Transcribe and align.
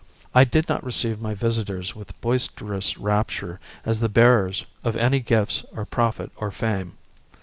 I 0.33 0.45
did 0.45 0.67
not 0.67 0.83
receive 0.83 1.21
my 1.21 1.35
visitors 1.35 1.95
with 1.95 2.19
boisterous 2.21 2.97
rapture 2.97 3.59
as 3.85 3.99
the 3.99 4.09
bearers 4.09 4.65
of 4.83 4.95
any 4.95 5.19
gifts 5.19 5.63
of 5.75 5.91
profit 5.91 6.31
or 6.37 6.49
fame. 6.49 6.93